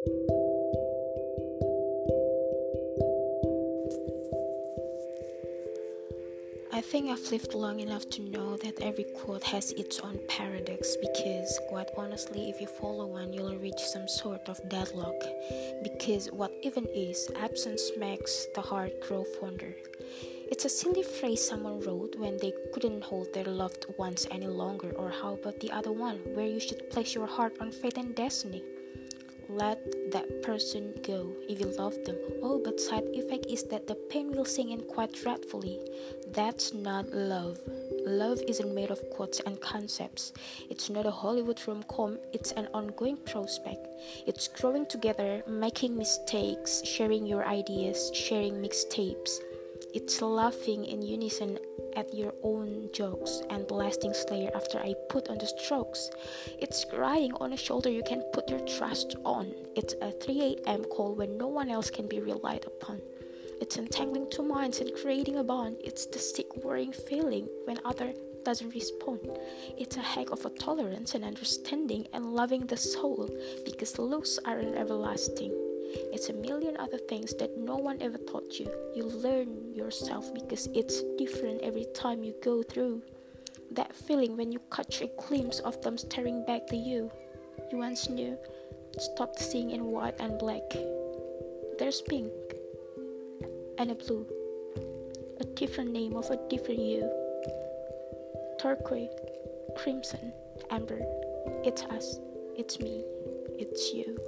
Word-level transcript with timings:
I 0.00 0.06
think 6.80 7.10
I've 7.10 7.30
lived 7.30 7.52
long 7.52 7.80
enough 7.80 8.08
to 8.10 8.22
know 8.22 8.56
that 8.56 8.80
every 8.80 9.04
quote 9.04 9.42
has 9.44 9.72
its 9.72 10.00
own 10.00 10.18
paradox 10.26 10.96
because, 10.96 11.60
quite 11.68 11.90
honestly, 11.98 12.48
if 12.48 12.62
you 12.62 12.66
follow 12.66 13.04
one, 13.04 13.34
you'll 13.34 13.58
reach 13.58 13.80
some 13.80 14.08
sort 14.08 14.48
of 14.48 14.66
deadlock. 14.70 15.22
Because 15.82 16.28
what 16.32 16.52
even 16.62 16.86
is, 16.94 17.28
absence 17.36 17.90
makes 17.98 18.46
the 18.54 18.62
heart 18.62 18.98
grow 19.06 19.24
fonder. 19.24 19.76
It's 20.50 20.64
a 20.64 20.70
silly 20.70 21.02
phrase 21.02 21.46
someone 21.46 21.80
wrote 21.80 22.16
when 22.16 22.38
they 22.38 22.54
couldn't 22.72 23.04
hold 23.04 23.34
their 23.34 23.44
loved 23.44 23.84
ones 23.98 24.26
any 24.30 24.48
longer, 24.48 24.92
or 24.92 25.10
how 25.10 25.34
about 25.34 25.60
the 25.60 25.70
other 25.70 25.92
one, 25.92 26.20
where 26.32 26.46
you 26.46 26.58
should 26.58 26.88
place 26.88 27.14
your 27.14 27.26
heart 27.26 27.58
on 27.60 27.70
fate 27.70 27.98
and 27.98 28.14
destiny? 28.14 28.64
Let 29.56 29.78
that 30.12 30.42
person 30.42 30.94
go 31.02 31.32
if 31.48 31.60
you 31.60 31.66
love 31.66 31.96
them. 32.04 32.16
Oh, 32.42 32.60
but 32.62 32.80
side 32.80 33.04
effect 33.12 33.46
is 33.46 33.64
that 33.64 33.86
the 33.86 33.94
pain 34.10 34.32
will 34.32 34.44
sink 34.44 34.70
in 34.70 34.80
quite 34.82 35.12
dreadfully. 35.12 35.78
That's 36.32 36.72
not 36.72 37.10
love. 37.12 37.58
Love 38.06 38.40
isn't 38.48 38.74
made 38.74 38.90
of 38.90 39.00
quotes 39.10 39.40
and 39.40 39.60
concepts. 39.60 40.32
It's 40.70 40.88
not 40.88 41.06
a 41.06 41.10
Hollywood 41.10 41.60
rom 41.66 41.82
com, 41.84 42.18
it's 42.32 42.52
an 42.52 42.68
ongoing 42.72 43.16
prospect. 43.18 43.86
It's 44.26 44.48
growing 44.48 44.86
together, 44.86 45.42
making 45.46 45.96
mistakes, 45.96 46.82
sharing 46.84 47.26
your 47.26 47.44
ideas, 47.44 48.10
sharing 48.14 48.54
mixtapes. 48.54 49.40
It's 49.92 50.22
laughing 50.22 50.84
in 50.84 51.02
unison 51.02 51.58
at 51.96 52.14
your 52.14 52.32
own 52.44 52.88
jokes 52.92 53.42
and 53.50 53.66
blasting 53.66 54.14
Slayer 54.14 54.50
after 54.54 54.78
I 54.78 54.94
put 55.08 55.28
on 55.28 55.38
the 55.38 55.46
strokes. 55.46 56.10
It's 56.60 56.84
crying 56.84 57.32
on 57.40 57.52
a 57.52 57.56
shoulder 57.56 57.90
you 57.90 58.02
can 58.06 58.22
put 58.32 58.48
your 58.48 58.60
trust 58.60 59.16
on. 59.24 59.52
It's 59.74 59.94
a 60.00 60.12
3 60.12 60.58
a.m. 60.66 60.84
call 60.84 61.14
when 61.14 61.36
no 61.36 61.48
one 61.48 61.70
else 61.70 61.90
can 61.90 62.06
be 62.06 62.20
relied 62.20 62.64
upon. 62.66 63.00
It's 63.60 63.78
entangling 63.78 64.30
two 64.30 64.44
minds 64.44 64.80
and 64.80 64.94
creating 64.94 65.36
a 65.36 65.44
bond. 65.44 65.78
It's 65.82 66.06
the 66.06 66.18
sick, 66.18 66.64
worrying 66.64 66.92
feeling 66.92 67.48
when 67.64 67.78
other 67.84 68.12
doesn't 68.44 68.74
respond. 68.74 69.20
It's 69.76 69.96
a 69.96 70.00
heck 70.00 70.30
of 70.30 70.46
a 70.46 70.50
tolerance 70.50 71.14
and 71.14 71.24
understanding 71.24 72.06
and 72.12 72.32
loving 72.32 72.66
the 72.66 72.76
soul 72.76 73.28
because 73.64 73.98
looks 73.98 74.38
aren't 74.44 74.76
everlasting. 74.76 75.69
It's 76.12 76.28
a 76.28 76.32
million 76.32 76.76
other 76.78 76.98
things 76.98 77.34
that 77.34 77.56
no 77.58 77.76
one 77.76 78.00
ever 78.00 78.18
taught 78.18 78.58
you. 78.58 78.70
You 78.94 79.04
learn 79.04 79.74
yourself 79.74 80.32
because 80.32 80.68
it's 80.68 81.02
different 81.18 81.62
every 81.62 81.86
time 81.94 82.22
you 82.22 82.34
go 82.42 82.62
through. 82.62 83.02
That 83.72 83.94
feeling 83.94 84.36
when 84.36 84.52
you 84.52 84.60
catch 84.70 85.00
a 85.00 85.10
glimpse 85.28 85.60
of 85.60 85.80
them 85.82 85.98
staring 85.98 86.44
back 86.44 86.66
to 86.68 86.76
you. 86.76 87.10
You 87.70 87.78
once 87.78 88.08
knew. 88.08 88.36
Stop 88.98 89.38
seeing 89.38 89.70
in 89.70 89.84
white 89.84 90.18
and 90.20 90.38
black. 90.38 90.62
There's 91.78 92.02
pink 92.02 92.32
and 93.78 93.90
a 93.90 93.94
blue. 93.94 94.26
A 95.40 95.44
different 95.44 95.92
name 95.92 96.16
of 96.16 96.30
a 96.30 96.38
different 96.48 96.80
you. 96.80 97.08
Turquoise, 98.60 99.08
crimson, 99.76 100.32
amber. 100.70 101.00
It's 101.64 101.82
us. 101.82 102.18
It's 102.56 102.78
me. 102.78 103.04
It's 103.58 103.94
you. 103.94 104.18